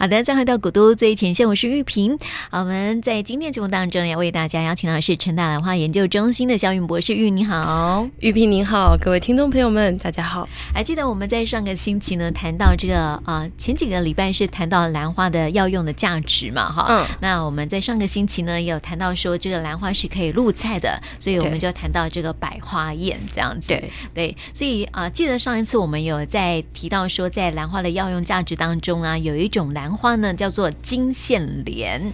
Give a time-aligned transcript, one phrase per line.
[0.00, 2.16] 好的，再回到古都最前线，我是玉萍。
[2.52, 10.48] 我们在今天节目当中要为大家邀请到的是成大兰花研究中心的萧筠博士，玉你好，玉萍您好，各位听众朋友们，大家好。
[10.72, 29.87] 还记得我们在上个星期呢谈到这个啊、呃，前几个礼拜是谈到兰花的药用的价值嘛，哈，嗯，那我们在上个星期呢也有谈到说这个兰花是可以入菜的，所以我们就谈到这个百花宴这样子，对对，所以啊、呃，记得上一次我们有在提到说，在兰花的药用价值当中啊，有一种兰。
[29.88, 32.12] 兰花呢叫做金线莲，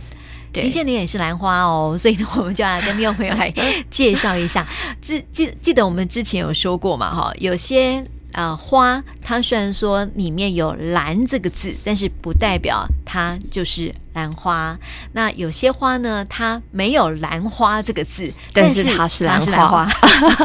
[0.53, 3.53] 金线莲也是兰花哦，所以呢，我们就要跟听众朋友来
[3.91, 4.65] 介绍一下。
[5.01, 14.79] 记记记得我们之前有说过嘛，哈，有些呃花，它虽然说里面有“兰”这个字，但是不代表它就是兰花。
[15.13, 19.89] 那有些花呢，它没有“兰花”这个字，但是它是兰花。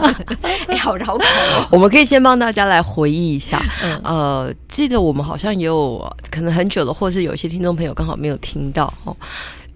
[0.68, 1.68] 哎，好绕口哦。
[1.72, 6.08] 我们可以先帮大家来回忆一下，嗯、呃，记得我们好像也有。
[6.32, 9.18] 可能很久了，或是有一些听众朋友刚好没有听到哦。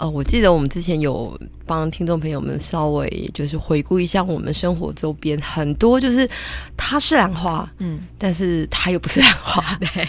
[0.04, 6.30] 呃，我记得我们之前有帮听众朋友们稍微就是回顾一下我们生活周边很多，就是
[6.76, 9.64] 它是兰花，嗯，但是它又不是兰花。
[9.80, 10.04] 对，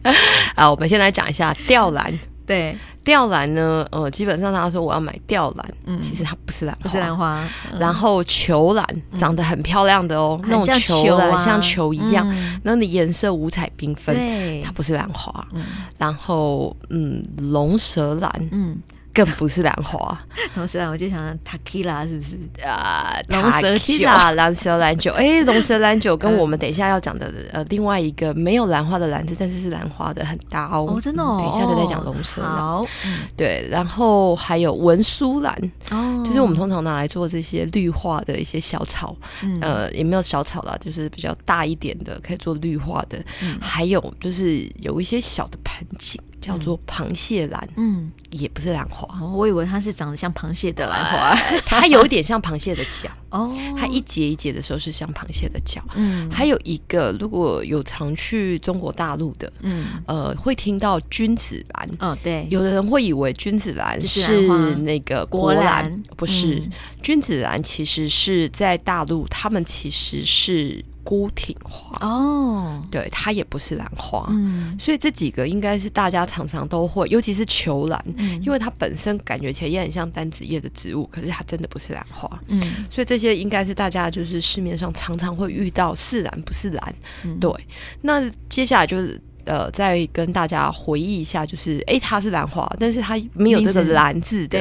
[0.56, 2.18] 啊，我们先来讲一下吊兰。
[2.46, 2.74] 对。
[3.04, 7.40] 吊兰呢，呃，基本上他说我要买吊兰，嗯，其实它不是兰花，不是兰花。
[7.70, 8.84] 嗯、然后球兰
[9.16, 15.46] 长得很漂亮的哦，嗯、那种球兰像，像球一样，嗯、然后你颜色五彩缤纷，对，它不是兰花。
[15.52, 15.62] 嗯、
[15.98, 18.76] 然后，嗯，龙舌兰，嗯。
[19.16, 20.20] 更不是兰花，
[20.56, 23.16] 龙舌兰我就想塔 q 拉是不是啊？
[23.28, 25.10] 龙舌酒，龙舌兰酒。
[25.16, 30.84] 哎，龙舌兰酒跟我们等一下要讲的呃另外一个没有兰花的兰字，但是是兰花的很搭哦。
[30.86, 31.38] 哦，真的哦。
[31.40, 32.50] 等一下再再讲龙舌兰。
[32.50, 32.86] 好，
[33.34, 39.16] 对，然后还有文殊兰，哦，就是我们通常拿来做这些绿化的一些小草，
[39.62, 43.24] 呃，也没有小草啦，就是比较大一点的可以做绿化的。
[43.62, 46.20] 还有就是有一些小的盆景。
[46.40, 53.10] 叫做螃蟹兰，嗯，也不是兰花，哦，我以为它是长得像螃蟹的兰花，呃， 它有一点像螃蟹的脚。
[53.30, 66.70] 哦，它一节一节的时候是像螃蟹的脚，嗯，还有一个如果有常去中国大陆的，嗯，呃，会听到君子兰，哦，对，有的人会以为君子兰是那个国兰，不是，嗯，
[67.02, 70.82] 君子兰其实是在大陆，他们其实是。
[71.06, 71.96] 孤挺花。
[72.04, 87.52] 哦，对，它也不是兰花，嗯，所以这几个应该是大家常常都会，尤其是球兰，嗯，因为它本身感觉起来也很像单子叶的植物，可是它真的不是兰花，嗯，所以这些应该是大家就是市面上常常会遇到是兰不是兰，嗯，对。
[88.00, 94.58] 那接下来就是呃，再跟大家回忆一下，就是哎，它是兰花，但是它没有这个兰字的，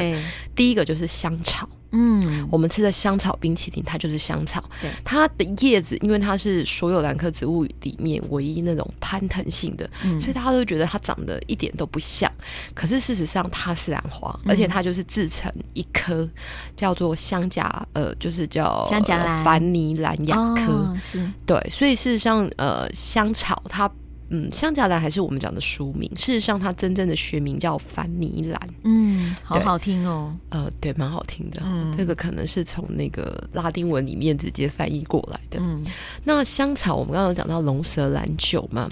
[0.54, 1.68] 第一个就是香草。
[1.96, 4.64] 嗯，我们吃的香草冰淇淋，它就是香草。
[4.82, 12.32] 对，它的叶子，因为它是所有兰科植物里面唯一那种攀藤性的，嗯、所以大家都觉得它长得一点都不像。
[12.74, 16.28] 可是事实上，它是兰花，嗯、而且它就是制成一颗
[16.76, 17.64] 叫做香荚，
[17.94, 20.74] 呃，就是叫香荚兰、凡尼兰亚科。
[20.74, 23.90] 哦、是对，所以事实上，呃，香草它。
[24.30, 26.10] 嗯，香荚兰还是我们讲的书名。
[26.16, 28.70] 事实上，它真正的学名叫凡尼兰。
[28.84, 30.36] 嗯，好好听哦。
[30.50, 31.62] 呃，对，蛮好听的。
[31.64, 35.60] 嗯，这个可能是从那个拉丁文里面直接翻译过来的。
[35.62, 35.84] 嗯，
[36.24, 38.90] 那香草，我们刚刚有讲到龙舌兰酒嘛。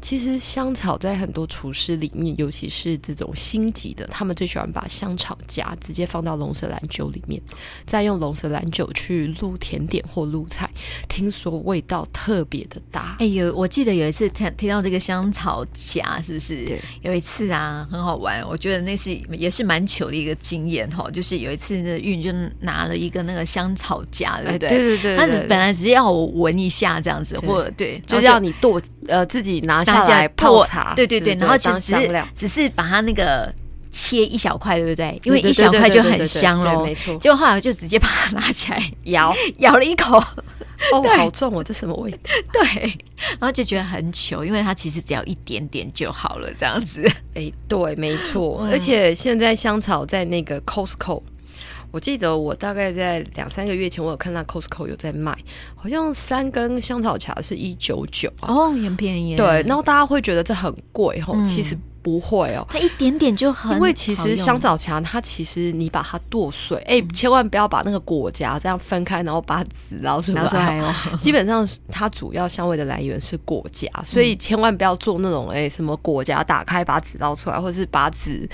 [0.00, 7.40] 其实香草在很多厨师里面，尤其是这种星级的，他们最喜欢把香草荚直接放到龙舌兰酒里面，
[7.86, 10.70] 再用龙舌兰酒去入甜点或入菜，
[11.08, 13.16] 听说味道特别的大。
[13.18, 16.64] 哎，有我记得有一次听听到这个香草荚，是不是？
[16.64, 21.10] 对，有一次啊，很好玩，我觉得那是也是蛮糗的一个经验哈。
[21.10, 24.68] 就是有一次呢，韵就拿了一个那个香草荚，对不对？
[24.68, 30.04] 对对对，他是本来只是要我闻一下这样子，或者对，就让你剁呃自己拿下。
[30.04, 33.52] 来泡茶，对对对，然后其实只是只是把它那个
[33.90, 35.18] 切一小块，对不对？
[35.24, 37.16] 因为一小块就很香喽，没错。
[37.16, 40.22] 结果后来我就直接把它拿起来 咬， 咬了一口，
[40.92, 42.18] 哦，好重哦，这什么味道？
[42.52, 42.98] 对，
[43.38, 47.02] 然后就觉得很糗，因为它其实只要一点点就好了，这样子。
[47.34, 48.66] 哎，对，没错。
[48.70, 51.22] 而且现在香草在那个 Costco。
[51.90, 55.36] 我记得我大概在两三个月前，我有看到 Costco 有在卖，
[55.76, 59.36] 好像三根香草茶是一九九哦，很便宜。
[59.36, 61.78] 对，然后大家会觉得这很贵吼，嗯、其实。
[62.04, 63.72] 不会哦，它一点点就很。
[63.72, 70.42] 因为其实香草荚它其实你把它剁碎，哎、嗯，千万不要把那个果荚这样分开，然后把籽捞出来。
[70.42, 70.94] 拿出来哦。
[71.18, 78.46] 基本上它主要香味的来源是果荚，所以千万不要做那种哎什么果荚打开把籽捞出来，或者是把籽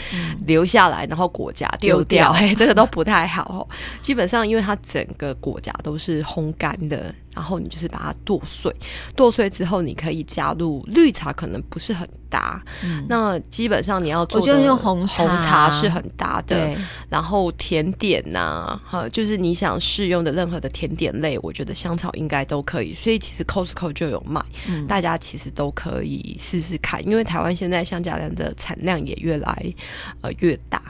[0.47, 3.69] 留下来，然后果荚丢掉，哎，这个都不太好。
[4.01, 8.75] 基本上因为它整个果荚都是烘干的，然后你就是把它剁碎，
[9.15, 12.63] 剁碎之后你可以加入绿茶，可能不是很搭。
[12.83, 16.57] 嗯、那基本上你要做，我觉得用红茶，红茶是很搭的。
[16.57, 16.77] 对
[17.09, 22.95] 然后甜点呐、啊，哈，就是你想试用的任何的甜点类，我觉得香草应该都可以。
[22.95, 27.05] 所以其实 Costco 就有卖，嗯、大家其实都可以试试看。
[27.07, 29.75] 因为台湾现在香荚兰的产量也越来
[30.21, 30.81] 呃越大。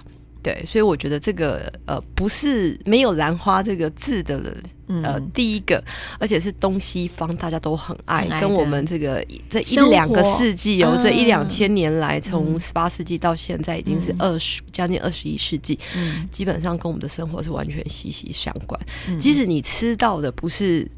[0.42, 5.82] 对，所以我觉得这个呃不是没有兰花这个字的人，呃，嗯、第一个，
[6.18, 18.80] 而且是东西方大家都很爱，跟我们这个这一两个世纪哦，这一两千年来，从十八世纪到现在已经是二十、嗯、将近二十一世纪，嗯、基本上跟我们的生活是完全息息相关。
[19.08, 20.88] 嗯、即使你吃到的不是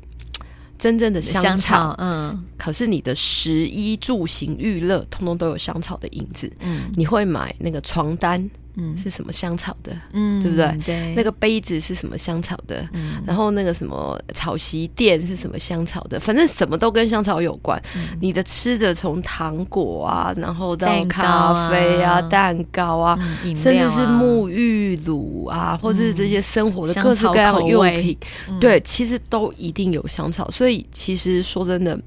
[0.79, 6.49] 真正的香草，香草嗯，可是你的食衣住行娱乐，通通都有香草的影子。
[6.61, 8.49] 嗯，你会买那个床单。
[8.75, 9.97] 嗯，是什么香草的？
[10.13, 10.79] 嗯，对不对？
[10.85, 12.87] 对，那个杯子是什么香草的？
[12.93, 16.19] 嗯，然后那个什么草席垫是什么香草的？
[16.19, 17.81] 反正什么都跟香草有关。
[17.95, 23.19] 嗯，你的吃的从糖果啊，然后到咖啡啊、蛋糕啊，
[23.57, 28.17] 甚至是沐浴乳啊，或者是这些生活的各式各样的用品，
[28.61, 30.51] 对，其实都一定有香草。
[30.51, 31.99] 所以，其实说真的，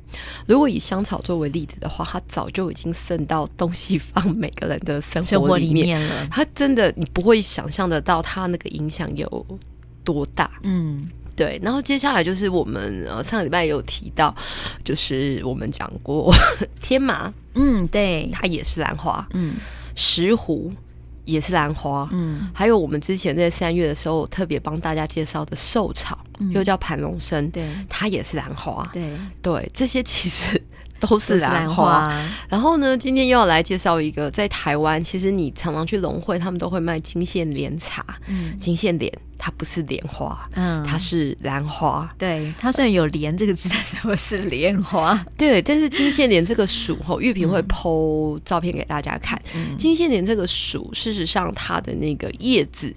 [0.48, 6.28] 如果以香草作为例子的话，它早就已经渗到东西方每个人的生活里面了。
[6.32, 9.46] 它真的，你不会想象得到它那个影响有
[10.04, 10.50] 多大。
[10.64, 11.60] 嗯，对。
[11.62, 14.34] 然后接下来就是我们呃上个礼拜也有提到，
[14.84, 16.34] 就是我们讲过
[16.82, 19.28] 天麻，嗯，对，它也是兰花。
[19.34, 19.56] 嗯，
[19.96, 20.72] 石斛
[21.26, 22.08] 也是兰花。
[22.14, 28.90] 嗯，还有我们之前在三月的时候特别帮大家介绍的寿草，嗯、又叫盘龙参，对，它也是兰花。
[28.94, 29.12] 对，
[29.42, 30.62] 对，这些其实。
[31.00, 32.12] 都是兰花，
[32.48, 38.04] 然后呢，今天又要来介绍一个，在台湾，其实你常常去农会，他们都会卖金线莲茶。
[38.28, 42.10] 嗯，金线莲它不是莲花，嗯，它是兰花。
[42.18, 45.24] 对，它虽然有“莲”这个字，但是不是莲花。
[45.38, 49.40] 对，但是金线莲这个属，吼，玉萍会 po 照片给大家看。
[49.54, 52.94] 嗯，金线莲这个属，事实上它的那个叶子。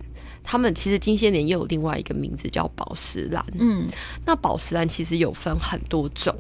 [0.51, 3.87] 他们其实金线莲又有另外一个名字叫宝石兰，嗯，
[4.25, 6.35] 那宝石兰其实有分很多种，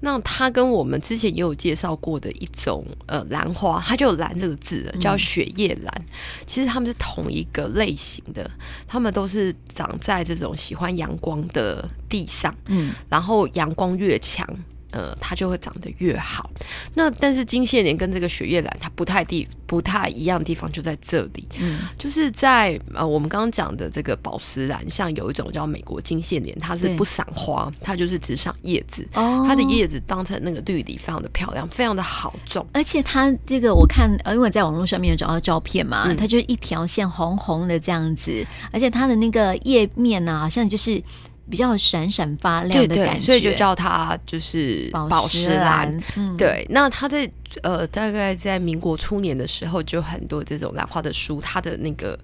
[0.00, 6.06] 那它跟我们之前也有介绍过的一种呃兰花，它就有兰这个字，叫雪叶兰，嗯、
[6.46, 8.50] 其实它们是同一个类型的，
[8.88, 14.48] 它们都是长在这种喜欢阳光的地上，嗯，然后阳光越强。
[14.90, 16.50] 呃，它就会长得越好。
[16.94, 29.06] 那但是金线莲跟这个雪叶兰它不太地不太一样的地方就在这里，嗯，就是在呃我们刚刚讲的这个宝石兰，像有一种叫美国金线莲，它是不赏花，它就是只赏叶子。
[29.14, 32.66] 哦，它的叶子当成那个绿篱，非常的漂亮，非常的好种。
[32.72, 41.02] 而且它这个我看，呃，因为在网络上面有找到照片嘛，嗯、它就是一条线红红的这样子，而且它的那个叶面呢、啊，好像就是。
[41.50, 46.00] 比较闪闪发亮的感觉，对对，所以就叫它就是宝石兰。
[46.16, 47.30] 嗯、对，那它在
[47.62, 52.18] 呃，大概在民国初年的时候，就很多这种兰花的书，它的那个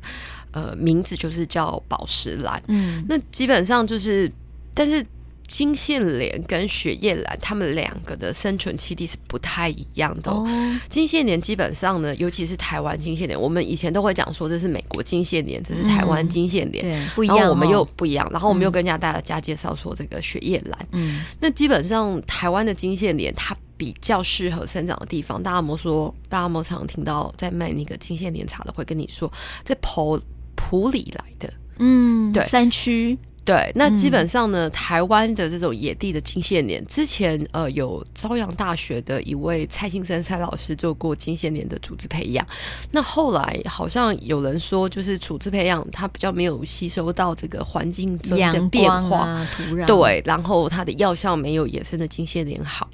[0.53, 2.63] 呃名字就是叫宝石蓝。
[2.69, 4.31] 嗯，那基本上就是，
[4.73, 5.05] 但是。
[5.47, 10.31] 金线莲跟雪叶兰，它们两个的生存栖地是不太一样的。
[10.31, 10.47] 哦。
[10.89, 17.49] 金线莲基本上呢，尤其是台湾金线莲，我们以前都会讲说这是美国金线莲，这是台湾金线莲，对，不一样。
[17.49, 20.89] 我们又不一样，然后我们又跟大家介绍说这个雪叶兰。
[20.93, 26.15] 嗯，那基本上台湾的金线莲，它比较适合生长的地方，大家有没有说？
[26.29, 29.33] 大家有没有常常听到在卖那个金线莲茶的，会跟你说
[29.65, 30.21] 在埔
[30.55, 31.53] 埔里来的？
[31.79, 33.17] 嗯，对，山区。
[33.47, 42.45] 对，那基本上呢，嗯、台湾的这种野地的金线莲，之前呃有朝阳大学的一位蔡兴生蔡老师做过金线莲的组织培养，
[42.91, 52.91] 那后来好像有人说，就是处置培养它比较没有吸收到这个环境中的变化，啊、土壤对，然后它的药效没有野生的金线莲好。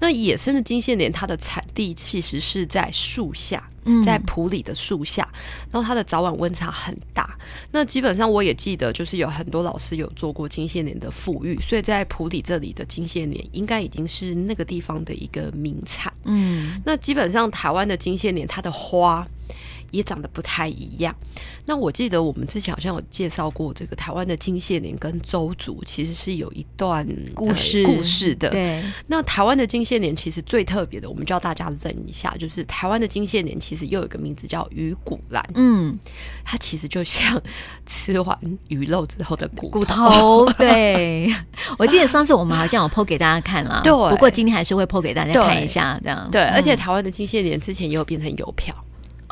[0.00, 3.62] 那野生的金线莲它的产地其实是在树下。
[4.06, 5.28] 在埔里的树下，
[5.68, 7.36] 然后它的早晚温差很大。
[7.70, 16.12] 那基本上我也记得，就是有很多老师有做过金线莲的富裕，所以在普里这里的金线莲应该已经是那个地方的一个名产。
[16.24, 19.26] 嗯，那基本上台湾的金线莲，它的花。
[19.92, 21.14] 也长得不太一样。
[21.64, 28.50] 那我记得我们之前好像有介绍过这个台湾的金线莲跟周族其实是有一段故事故事的。
[28.50, 35.44] 对，那台湾的金线莲其实最特别的，我们叫大家认一下，就是台湾的金线莲其实又有一个名字叫鱼骨兰。
[35.54, 35.96] 嗯，
[36.44, 37.40] 它其实就像
[37.86, 40.50] 吃完鱼肉之后的骨骨头。
[40.54, 41.32] 对，
[41.78, 43.92] 我记得上次我们好像有 po 给大家看了，对。
[43.92, 46.28] 不过今天还是会 po 给大家看一下，这样。
[46.32, 48.74] 对，而且台湾的金线莲之前也有变成邮票。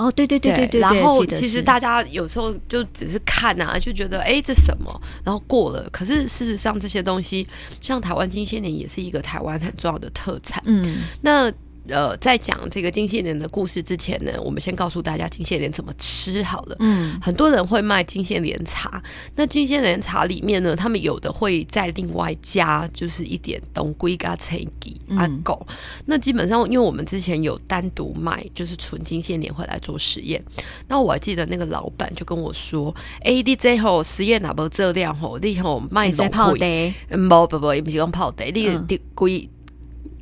[0.01, 0.81] 哦，对对对对对。
[0.81, 4.91] 然后其实大家有时候就只是看啊，就觉得哎，这什么？
[5.23, 5.89] 然后过了。
[5.91, 7.47] 可是事实上，这些东西
[7.81, 10.63] 像台湾金线莲也是一个台湾很重要的特产。
[10.67, 11.53] 嗯，那。
[11.89, 16.77] 呃，在讲这个金线莲的故事之前呢，我们先告诉大家金线莲怎么吃好了。
[16.81, 19.03] 嗯，很多人会卖金线莲茶，
[19.35, 25.67] 那金线莲茶里面呢，他们有的会再另外加，就是一点当归加青吉阿狗。
[26.05, 30.43] 那基本上，因为我们之前有单独卖，就是纯金线莲回来做实验。
[30.87, 32.95] 那我还记得那个老板就跟我说
[33.25, 35.39] ：“哎、欸，你最后实验哪不这量吼？
[35.39, 39.49] 你吼卖龙龟，不不不，也不是讲泡茶，你的龟。”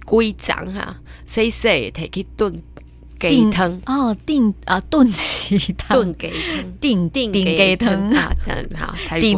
[0.08, 0.96] 龟掌哈，
[1.26, 2.62] 细细摕去炖
[3.20, 3.78] 鸡汤。
[3.84, 5.06] 哦，炖啊炖
[5.56, 8.32] 鸡汤，炖鸡汤，炖炖鸡汤啊，
[8.76, 9.32] 好，炖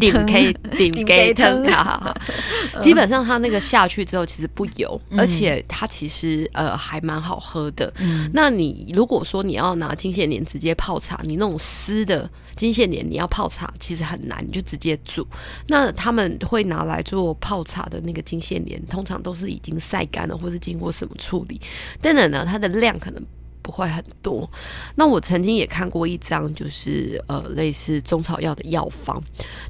[0.00, 2.80] 鸡汤，炖鸡炖鸡汤， 好好好。
[2.80, 7.92] 基本上它那个下去之后，其实不油，而且它其实呃还蛮好喝的。
[8.32, 15.26] 那你如果说你要拿金线莲直接泡茶，你那种湿的金线莲你要泡茶其实很难，你就直接煮。
[15.66, 21.60] 那他们会拿来做泡茶的那个金线莲，通常都是已经晒干了，或是经过什么处理。
[22.00, 23.22] 等等呢，它的量可能。
[23.62, 24.48] 不会很多。
[24.94, 29.22] 那我曾经也看过一张，就是呃类似中草药的药方，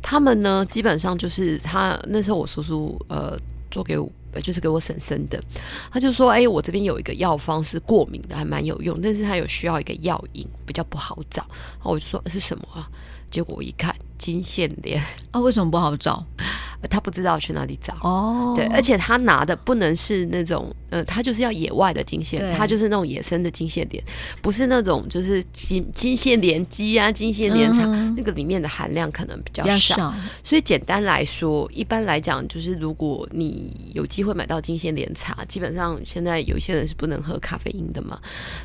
[0.02, 3.37] 他们呢基本上就是他那时候我叔叔呃
[3.70, 4.11] 做给我，
[4.42, 5.42] 就是给我婶婶的，
[5.92, 11.47] 他就说，哎，我这边有一个药方是过敏的，还蛮有用，但是他有需要一个药引，比较不好找。
[11.82, 12.88] 我就说是什么啊？
[13.30, 15.02] 结果我一看金线莲。
[15.30, 16.25] 啊，为什么不好找？
[16.88, 17.94] 他不知道去哪里找。
[18.02, 24.02] 哦，对，而且他拿的不能是那种，呃，他就是要野外的金线，他就是那种野生的金线莲，
[24.40, 30.14] 不是那种就是金金线莲鸡啊、金线莲茶，嗯、那个里面的含量可能比较少，少。
[30.42, 38.18] 所以简单来说，一般来讲，就是如果你有机会买到金线莲茶，基本上现在有一些人是不能喝咖啡因的嘛，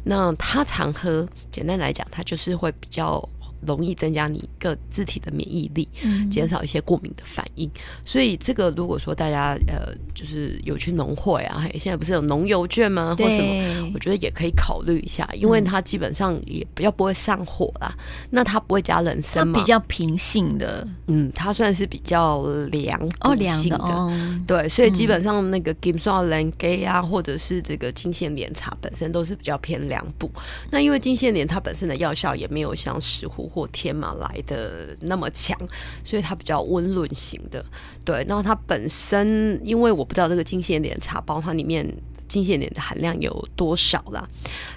[0.05, 3.27] 那他常喝，简单来讲，他就是会比较。
[3.65, 5.87] 容易增加你个自体的免疫力，
[6.29, 7.67] 减少一些过敏的反应。
[7.67, 13.15] 嗯、所以这个如果说大家呃，就是有去农会啊，现在不是有农油券吗？
[13.17, 13.91] 或什么？
[13.93, 17.93] 我觉得也可以考虑一下，因为它基本上也比较不会上火啦。
[17.97, 19.59] 嗯、那它不会加人参嘛？
[19.59, 23.77] 比较平性的，嗯，它算是比较凉哦，凉性的。
[23.77, 24.11] 哦、
[24.45, 30.29] 对，所以基本上那个金线莲鸡啊，或者是这个金线莲茶本身都是比较偏凉补。
[30.69, 33.49] 那因为金线莲它本身的药效也没有像石斛。
[33.55, 35.57] 或天嘛来的那么强，
[36.03, 37.63] 所以它比较温润型的。
[38.03, 41.89] 对，然后它本身，因为我不知道这个金线莲茶包它里面
[42.27, 44.27] 金线莲的含量有多少啦，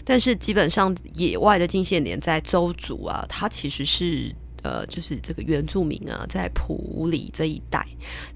[0.04, 4.32] 但是基本上野外的金线莲在周族啊，它其实是
[4.62, 7.84] 呃，就是这个原住民啊，在普里这一带、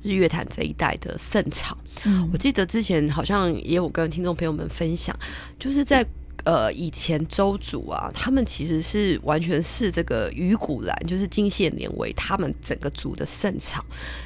[0.02, 1.76] 日月潭这一带的盛产。
[2.04, 5.16] 嗯，我记得之前好像也有跟听众朋友们分享，
[5.60, 6.04] 就是在。
[6.44, 13.84] 呃，以前周族啊，他们其实是完全是这个鱼骨兰，就是金线莲为他们整个族的圣草，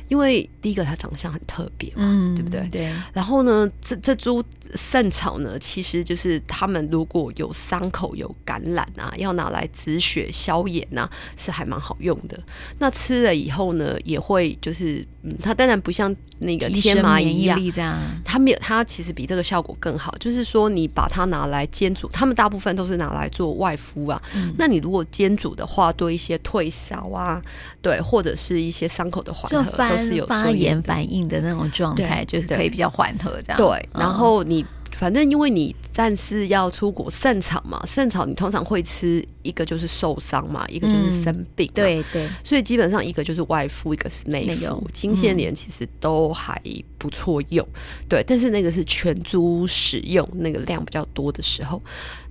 [0.09, 2.67] 因为第一个它长相很特别嘛，嗯、对不对？
[2.71, 2.91] 对。
[3.13, 4.43] 然后呢，这这株
[4.75, 12.43] 圣草呢，其实就是他们如果有伤口有感染啊，要拿来止血消炎啊，是还蛮好用的。
[12.79, 20.15] 那吃了以后呢，也会就是，嗯，它当然不像那个天麻一样，这样它没有，它其实比这个效果更好。
[20.19, 22.06] 就是说，你把它拿来煎煮。
[22.09, 27.41] 他们大部分都是拿来做外敷啊，嗯、那你如果煎煮的话，对一些退烧啊，
[27.81, 33.57] 对，或者是一些伤口的缓和，都是有发炎反应的那种状态，就是可以比较缓和这样。
[33.57, 34.65] 对，然后你。
[34.99, 44.88] 反正因为你暂时要出国圣草嘛，圣草你通常会吃一个就是受伤嘛，一个就是生病，对对，所以基本上一个就是外敷，一个是内敷。
[44.93, 46.61] 金线莲其实都还
[46.99, 47.67] 不错用，
[48.09, 51.81] 对，但是那个是全株使用，那个量比较多的时候，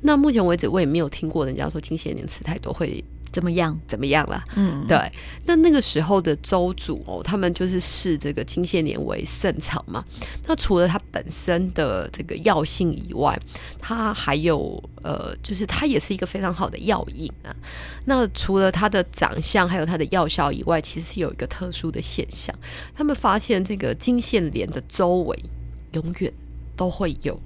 [0.01, 3.03] 那目前为止我也没有听过人家说金线莲吃太多会。
[3.35, 3.77] 怎么样？
[3.85, 4.41] 怎么样了？
[4.55, 4.97] 嗯，对。
[5.43, 10.01] 那那个时候的周主哦，他们就是视这个金线莲为圣草嘛。
[10.47, 13.37] 那除了它本身的这个药性以外，
[13.77, 17.53] 它还有呃，就是它也是一个非常好的药引啊。
[18.05, 22.57] 那除了它的长相，还有它的药效以外，其实有一个特殊的现象，
[22.95, 25.37] 他们发现这个金线莲的周围
[25.91, 26.33] 永远
[26.77, 27.37] 都会有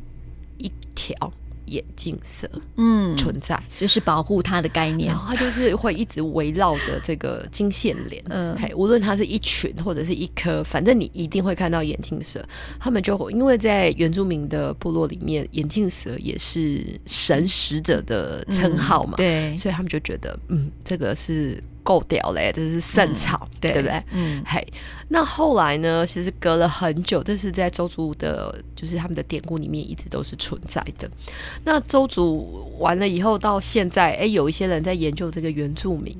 [0.59, 1.33] 一条。
[1.69, 12.43] 眼镜蛇，嗯，存在就是保护它的概念，然后它就是会一直围绕着这个金线莲，嗯，嘿，无论它是一群或者是一颗，反正你一定会看到眼镜蛇。
[12.79, 21.61] 他们就因为在原住民的部落里面，眼镜蛇也是神使者的称号嘛，嗯，对，所以他们就觉得，嗯，这个是。
[21.89, 24.03] 够屌嘞，这是圣草，嗯、对，对不对？
[24.11, 24.63] 嗯，嘿，
[25.07, 26.05] 那后来呢？
[26.05, 31.09] 其实隔了很久，这是在周族的，就是他们的典故里面一直都是存在的。
[31.63, 36.15] 那周族完了以后，到现在，哎，有一些人在研究这个原住民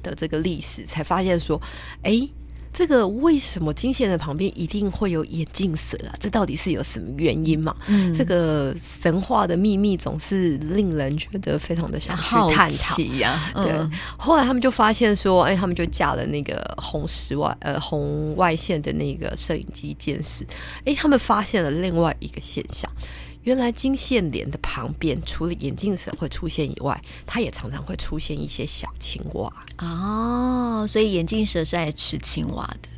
[0.00, 1.60] 的这个历史，才发现说，
[2.04, 2.28] 哎。
[2.72, 6.14] 这个为什么金线的旁边一定会有眼镜蛇啊？
[6.20, 7.74] 这到底是有什么原因嘛？
[7.88, 13.38] 嗯，这个神话的秘密总是令人觉得非常的想去探讨呀。
[13.54, 20.46] 嗯、对，后来他们就发现说，哎，他们就架了那个红十外呃红外线的那个摄影机监视，
[20.84, 22.90] 哎，他们发现了另外一个现象。
[23.48, 30.84] 原来金线莲的旁边，除了眼镜蛇会出现以外，它也常常会出现一些小青蛙哦。
[30.86, 32.90] 所以眼镜蛇是爱吃青蛙的。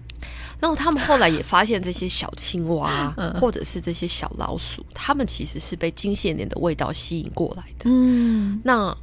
[0.59, 7.85] 然后他们后来也发现，这些小青蛙 或者是这些小老鼠，它们其实是被金线莲的味道吸引过来的。
[7.85, 8.97] 嗯，那。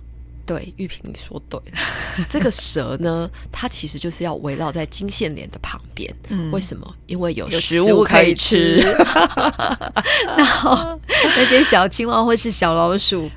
[0.46, 1.78] 对，玉萍，你说对了。
[2.30, 6.10] 这个蛇呢，它其实就是要围绕在金线莲的旁边。
[6.30, 6.96] 嗯，为什么？
[7.06, 8.78] 因为有食物可以吃。
[10.38, 10.98] 然后
[11.36, 13.30] 那些小青蛙或是小老鼠，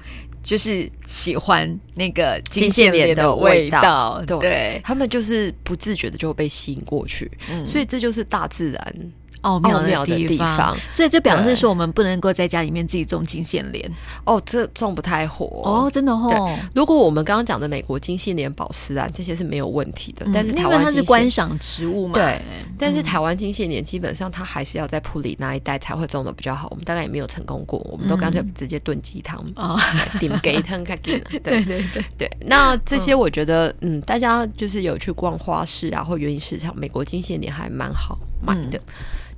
[0.42, 4.22] 就是喜欢那个金线莲的味道。
[4.26, 7.30] 对，对他们就是不自觉的就会被吸引过去。
[7.50, 9.12] 嗯，所以这就是大自然。
[9.42, 13.90] 奥妙的地方，所以这表示说我们不能够在家里面自己种金线莲。
[14.24, 16.58] 哦，这种不太活哦，真的哦。
[16.74, 22.40] 如果我们刚刚讲的美国金线莲、宝石兰这些是没有问题的，但是台湾它是观赏植物嘛，对。
[22.78, 29.80] 但是台湾金线莲基本上它还是要在普里那一带才会种的比较好，我们大概也没有成功过，我们都干脆直接炖鸡汤啊，
[30.18, 31.18] 点给汤开给。
[31.44, 31.60] 对。
[31.60, 38.80] 对对对，那这些我觉得，嗯，大家就是有去逛花市啊或园艺市场，美国金线莲还蛮好买的。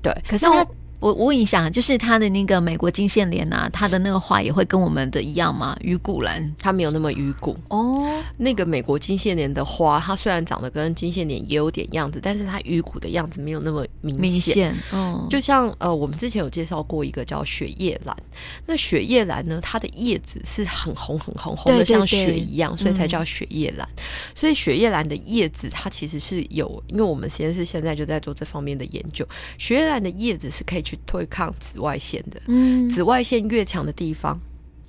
[0.02, 0.66] 对，可是它。
[1.02, 5.76] 我我问一下，就是它的那个美国金线莲啊，它的那个花也会跟我们的一样吗？
[5.80, 8.22] 鱼骨兰它没有那么鱼骨哦。
[8.36, 14.22] 那个美国金线莲的花，它虽然长得跟金线莲也有点样子，但是它鱼骨的样子没有那么明显。
[14.22, 18.16] 明显，嗯，就像呃，我们之前有介绍过一个叫雪叶兰，
[18.64, 23.84] 那雪叶兰呢，它的叶子是很红很红，红的像雪一样，所以才叫雪叶兰。
[23.96, 24.02] 嗯、
[24.36, 29.26] 所以雪叶兰的叶子，它其实是有，因为我们实验室现在就在做这方面的研究，
[29.58, 30.91] 雪叶兰的叶子是可以去。
[30.92, 34.38] 去对抗紫外线的，嗯，紫外线越强的地方，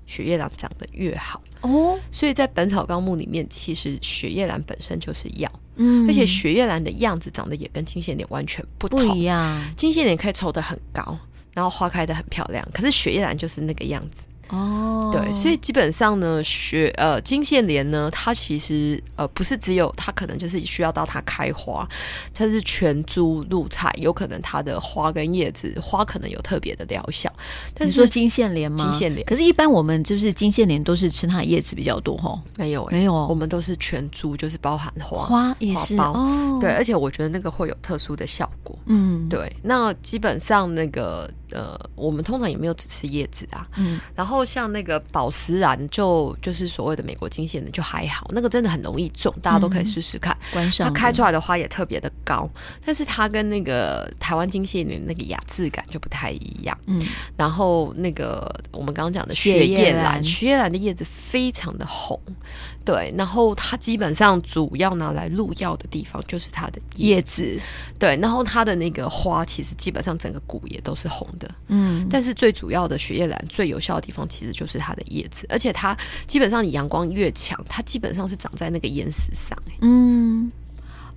[0.06, 1.98] 雪夜兰长得越好哦。
[2.12, 9.74] 所以在《本草纲目》里面，其实雪夜兰本身就是药，嗯，而且雪夜兰的样子长得也跟金线莲完全不同不一样。
[9.78, 11.18] 金线莲可以抽得很高，
[11.54, 14.24] 然后花开得很漂亮，可是雪夜兰就是那个样子。
[14.54, 21.88] 哦，对，所以基本上呢，学呃金线莲呢，它其实呃不是只有它可能就是需要到它开花，
[22.34, 27.32] 它是全株露菜，有可能它的花跟叶子花可能有特别的疗效。
[27.74, 28.78] 但是说金线莲吗？
[28.78, 32.40] 金线莲，可是，一般我们就是金线莲都是吃它的叶子比较多哈。
[32.56, 36.60] 没有、欸，没有，我们都是全株，就是包含花花也是花苞哦。
[36.62, 38.78] 对，而且我觉得那个会有特殊的效果。
[38.86, 39.52] 嗯，对。
[39.64, 43.68] 那基本上那个呃，我们通常也没有只吃叶子啊。
[43.78, 44.43] 嗯，然后。
[44.44, 50.38] 像那个宝石兰，就就是所谓的美国金线的，就还好，那个真的很容易种，大家都可以试试看。
[50.52, 52.50] 观赏，它开出来的花也特别的高，
[52.86, 56.78] 但是它跟那个台湾金线莲那个雅致感就不太一样。
[56.88, 57.02] 嗯，
[57.38, 60.74] 然后那个我们刚刚讲的雪叶兰，雪叶兰。
[60.74, 62.20] 的叶子非常的红。
[62.84, 67.58] 对，然后它基本上主要拿来入药的地方就是它的叶子，
[67.98, 80.52] 对，然后它的那个花其实基本上整个骨也都是红的，嗯，但是最主要的雪叶兰最有效的地方其实就是它的叶子，而且它基本上你阳光越强，它基本上是长在那个岩石上，嗯。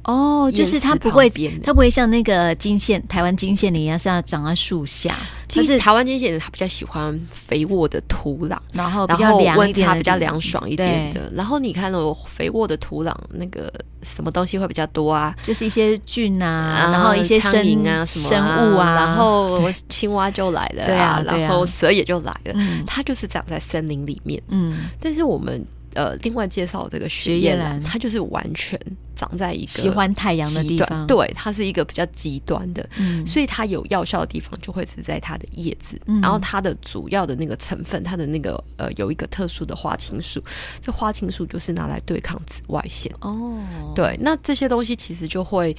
[0.06, 1.28] 哦，就是它不会，
[1.64, 5.14] 它不会像那个金线台湾金线莲一样是要长在树下。
[5.48, 11.30] 其实台湾金线莲它比较喜欢肥沃的土壤，然后比较凉一点，温差比较凉爽一点的。
[11.34, 15.34] 然后你看那种肥沃的土壤，那个什么东西会比较多啊？
[15.44, 22.54] 就是一些菌啊，然后一些苍蝇啊，什么生物啊，然后 青蛙就来了，对啊，然后蛇也就来了。
[22.86, 24.40] 它就是长在森林里面。
[24.50, 25.66] 嗯，但是我们。
[25.94, 28.78] 呃，另外介绍这个雪叶兰，它就是完全
[29.16, 40.40] 长在一个喜欢太阳的地方，对，它是一个比较极端的，嗯，所以它有药效的地方就会是在它的叶子，嗯，然后它的主要的那个成分，它的那个呃有一个特殊的花青素，
[40.80, 43.12] 这花青素就是拿来对抗紫外线。
[43.22, 43.58] 哦，
[43.96, 45.74] 对，那这些东西其实就会。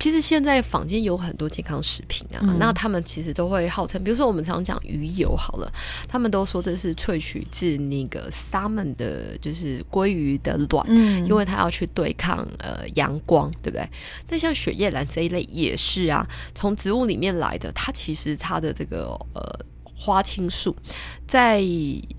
[0.00, 5.70] 其实现在坊间有很多健康食品啊，嗯、那他们其实都会号称，比如说我们常讲鱼油好了，
[6.08, 13.86] 他们都说这是萃取自那个 salmon 的，就是鲑鱼的卵，嗯，因为它要去对抗呃阳光，对不对？
[14.30, 19.42] 那像雪叶兰这一类也是啊，从植物里面来的，它其实它的这个呃
[19.84, 20.74] 花青素。
[21.30, 21.62] 在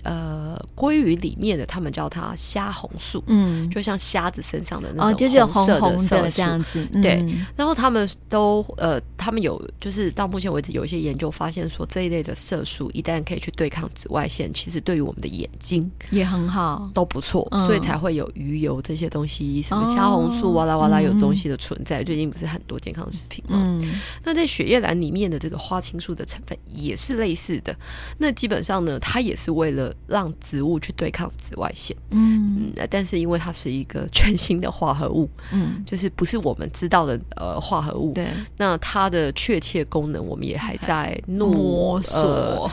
[0.04, 7.44] 呃鲑鱼里面的，他们叫它虾红素，嗯，就像虾子身上的那种红色的色素，哦，就是红红的这样子，嗯、对。
[7.54, 22.00] 然后他们都呃，他们有就是到目前为止有一些研究发现说，这一类的色素一旦可以去对抗紫外线，其实对于我们的眼睛也很好，都不错，嗯、所以才会有鱼油这些东西，什么虾红素哇啦哇啦有东西的存在。
[22.00, 23.58] 哦、最近不是很多健康食品吗？
[23.60, 27.76] 嗯，那在雪叶兰里面的这个花青素的成分也是类似的。
[28.16, 28.98] 那基本上呢。
[29.04, 42.20] 它也是为了让植物去对抗紫外线，嗯，嗯，但是因为它是一个全新的化合物，嗯，就是不是我们知道的呃化合物，对，那它的确切功能我们也还在摸索。
[42.22, 42.70] 呃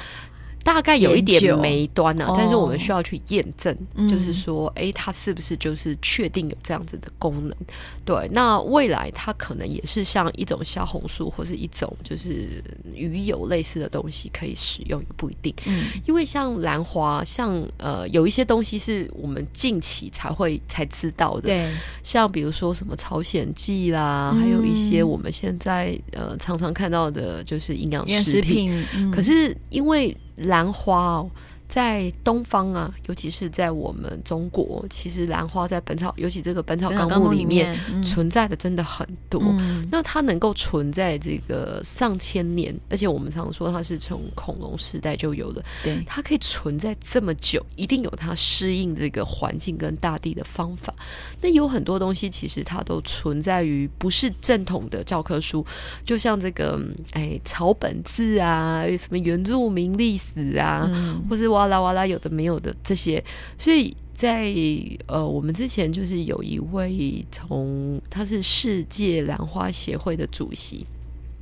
[0.63, 7.55] 大概有一点眉端呢、啊，但是我们需要去验证，哦、就是说，哎、欸，它是不是就是确定有这样子的功能？
[8.05, 15.53] 对，那未来它可能也是像一种虾红素或是一种就是鱼油类似的东西可以使用，也不一定。
[15.67, 21.71] 嗯，因为像兰花，像呃有一些东西是我们近期才会才知道的，对，
[22.03, 31.32] 像比如说什么朝鲜蓟啦，嗯、还有一些我们现在呃常常看到的就是营养食品，食品嗯、可是因为兰花哦。
[31.69, 39.39] 在东方啊，尤其是在我们中国，其实兰花在本草，尤其这个《本草纲目》里面存在的真的很多。
[39.43, 50.91] 嗯、那它能够存在这个上千年，而且我们常说它是从恐龙时代就有的，对，它可以存在这么久，一定有它适应这个环境跟大地的方法。
[51.39, 55.63] 那有很多东西，其实它都存在于不是正统的教科书，
[56.03, 63.21] 就像这个哎草本字啊，什么原住民历史啊，嗯、或是哇啦哇啦，有的没有的这些，
[63.57, 64.53] 所以在
[65.07, 70.85] 呃，我们之前就是有一位从他是世界兰花协会的主席，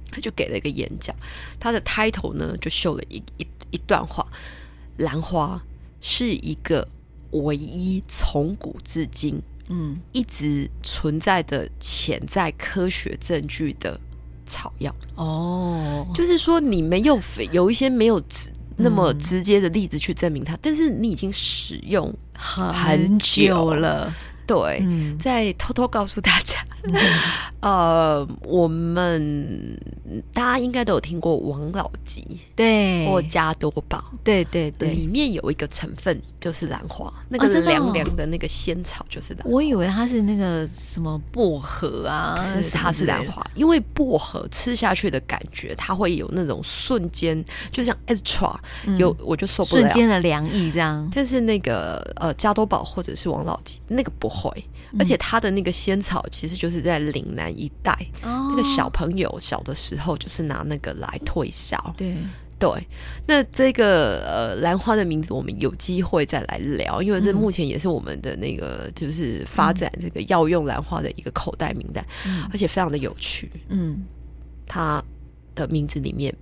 [0.09, 1.15] 他就给了一个演讲，
[1.59, 4.25] 他的 title 呢就秀了一一一段话：
[4.97, 5.61] 兰花
[6.01, 6.87] 是一个
[7.29, 9.99] 唯一从古至今嗯。
[10.13, 13.99] 一直存在的潜在科学证据的
[14.47, 14.91] 草药。
[15.13, 17.19] 哦，就是说你没有
[17.51, 18.19] 有一些没有。
[18.77, 24.13] 那么直接的例子去证明它，嗯、但是你已经使用很久了。
[24.47, 26.95] 对，嗯、再偷偷告诉大家，嗯、
[27.59, 29.77] 呃，我们
[30.33, 39.49] 大家应该都有听过王老吉，对，或加多宝，对对对，里面有一个成分就是兰花，那个凉凉的那个仙草就是兰花。
[39.49, 48.55] 我以为它是那个什么薄荷啊，是它是兰花，因为薄荷吃下去的感觉，它会有那种瞬间，就像 extra
[48.97, 51.05] 有，嗯、我就受不了，瞬间的凉意这样。
[51.13, 54.36] 但是那个呃加多宝或者是王老吉那个不。
[54.37, 54.51] 会，
[54.99, 61.93] 而且它的那个仙草其实就是在岭南一带，哦、那个小朋友小的时候就是拿那个来退烧。
[61.97, 62.15] 对。
[62.59, 62.69] 对，
[63.27, 73.51] 那这个呃兰花的名字我们有机会再来聊，因为这目前也是我们的那个就是发展这个药用兰花的一个口袋名单，嗯、而且非常的有趣。
[73.69, 74.03] 嗯，
[74.65, 75.03] 它
[75.53, 76.35] 的名字里面。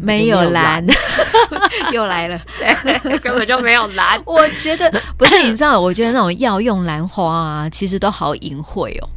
[0.00, 0.82] 没有兰，
[1.94, 2.40] 又来了，
[3.22, 4.20] 根本就没有蓝。
[4.26, 9.08] 我觉得不是，你知道，我觉得那种药用兰花啊，其实都好隐晦哦。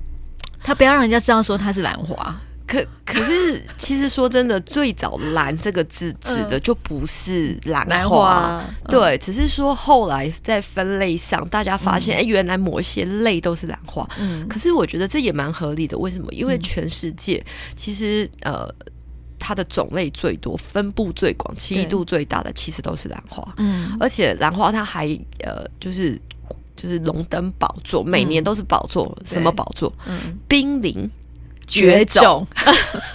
[0.62, 2.36] 他不要让人家知道说它是兰花。
[2.68, 8.58] 可可是，其实说真的，最早“兰”这个字指的就不是兰花。
[8.58, 14.08] 花对，只是说后来在分类上，大家发现，哎、嗯，原来某些类都是兰花。
[14.20, 14.48] 嗯。
[14.50, 15.96] 可是我觉得这也蛮合理的。
[15.96, 16.34] 为什么？
[16.34, 17.44] 因为全世界
[17.76, 18.68] 其实呃。
[19.46, 23.48] 它的种类最多、分布最广、奇异度最大的，其实都是兰花。
[23.58, 25.06] 嗯，而且兰花它还
[25.44, 26.20] 呃，就是
[26.76, 29.06] 就是龙登宝座，每年都是宝座。
[29.20, 29.94] 嗯、什么宝座？
[30.08, 31.08] 嗯，濒临
[31.68, 32.46] 绝种，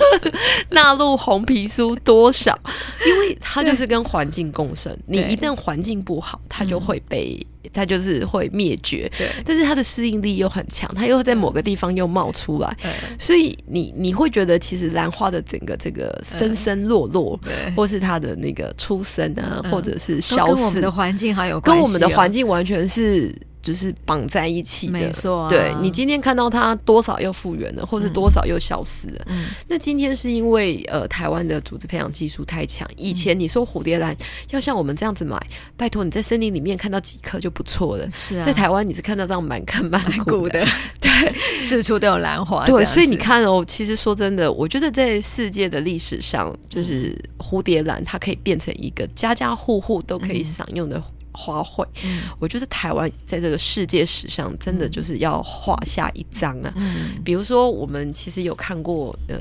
[0.70, 2.58] 纳入红皮书多少？
[3.06, 4.96] 因为它就是跟环境共生。
[5.06, 7.46] 你一旦环境不好，它就会被。
[7.74, 23.32] 它就是会灭绝，对，但是它的适应力又很强，它又在某个地方又冒出来，对所以你你会觉得其实兰花的整个这个生生落落，对，或是它的那个出生啊，嗯、或者是消失，跟我们的环境还有跟我们的环境完全是。
[23.62, 25.49] 就是绑在一起的，没错、啊。
[25.49, 29.25] 对，你今天看到它多少又复原了，或是多少又消失了。
[29.27, 32.88] 嗯，那今天是因为呃台湾的组织培养技术太强。
[32.96, 34.16] 以前你说蝴蝶兰
[34.51, 35.38] 要像我们这样子买，
[35.77, 38.09] 拜托你在森林里面看到几颗就不错了。
[38.11, 40.64] 是啊，在台湾你是看到这样满坑满谷的，
[41.01, 41.11] 对，
[41.59, 42.64] 四处都有兰花。
[42.64, 51.03] 对，所以你看哦，其实说真的，我觉得在世界的历史上，就是蝴蝶兰它可以变成一个家家户户都可以享用的。
[51.33, 56.73] 花卉，嗯、我觉得台湾在这个世界史上真的就是要画下一张啊。
[56.77, 59.38] 嗯、比如说，我们其实有看过，呃，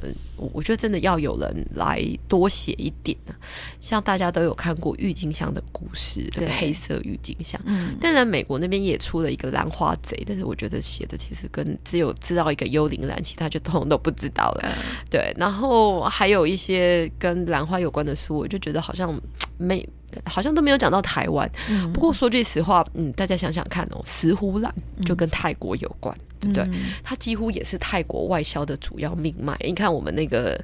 [0.54, 3.34] 我觉得真的要有人来多写一点呢。
[3.80, 7.60] 像大家都有看过郁金香的故事，这个黑色郁金香。
[7.66, 14.62] 嗯，当然美国那边也出了一个兰花贼，但是我觉得写的其实跟只有知道一个幽灵兰，其他就通通都不知道了。
[14.64, 14.72] 嗯、
[15.10, 19.20] 对，然后还有一些跟兰花有关的书，我就觉得好像
[19.58, 19.88] 没。
[20.26, 24.74] 好像都没有讲到台湾，嗯、不过说句实话，嗯，大家想想看哦，石斛兰
[25.06, 26.68] 就跟泰国有关，嗯、对不对？
[27.04, 29.58] 它几乎也是泰国外销的主要命脉。
[29.66, 30.60] 你看我们那个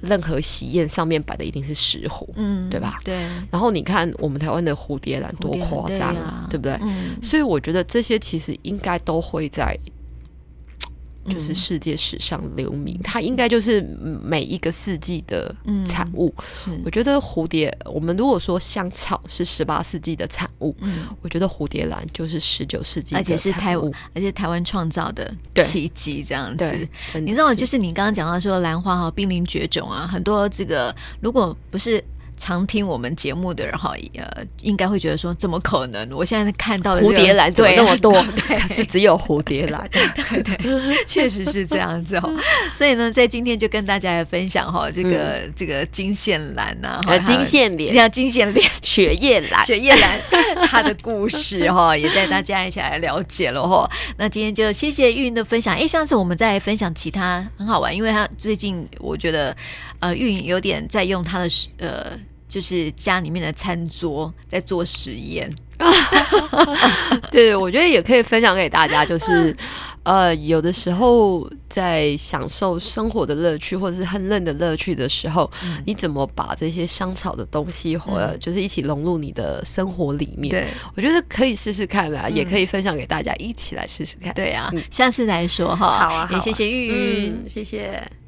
[0.00, 2.98] 任何喜宴上面摆的一定是石斛，嗯，对吧？
[3.04, 3.14] 对。
[3.50, 6.78] 然后你看我们台湾的蝴蝶兰多夸张啊，对，啊对不对？
[6.82, 7.16] 嗯。
[7.22, 9.78] 所以我觉得这些其实应该都会在。
[11.30, 13.80] 就是世界史上留名，嗯、它应该就是
[14.22, 15.54] 每一个世纪的
[15.86, 16.34] 产物。
[16.66, 25.32] 嗯、我觉得蝴蝶，我们如果说香草是十八世纪的产物，嗯、我觉得蝴蝶兰就是十九世纪，而且是台湾，而且台湾创造的
[25.64, 26.88] 奇迹这样子。
[27.20, 32.02] 你知道，就是你刚刚讲到说兰花哈濒临绝种啊，很多这个如果不是。
[32.40, 36.10] 常听我们节目的人哈，呃，应该会觉得说，怎么可能？
[36.12, 38.12] 我现在看到的、这个、蝴蝶兰怎么那么多？
[38.48, 42.34] 对，可是只有蝴蝶兰， 对对，确实是这样子哦。
[42.74, 53.88] 所以呢，在今天就跟大家来分享哈，这个、嗯、这个金线兰呐，金线莲，叫 金线莲，雪叶兰，雪叶兰，它的故事哈，也带大家一起来了解了哈。
[54.16, 55.76] 那今天就谢谢玉筠的分享。
[55.76, 59.54] 哎，上次我们再分享其他很好玩，因为他最近我觉得
[59.98, 61.46] 呃，玉筠有点在用他的
[61.78, 62.18] 呃。
[62.50, 65.48] 就是家里面的餐桌在做实验，
[67.30, 69.06] 对，我觉得也可以分享给大家。
[69.06, 69.56] 就是，
[70.02, 80.50] 呃，有的时候在享受生活的乐趣，或者是烹饪的乐趣的时候，嗯、你怎么把这些香草的东西，或者就是一起融入你的生活里面？
[80.50, 84.34] 对，我觉得可以试试看啦，嗯、也可以分享给大家一起来试试看。
[84.34, 85.86] 对啊，嗯、下次来说哈。
[85.98, 88.19] 好啊，也谢谢玉筠，嗯，谢谢。